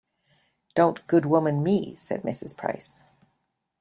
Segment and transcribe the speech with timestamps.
[0.73, 2.57] "Don't 'good woman' me," said Mrs.
[2.57, 3.03] Price.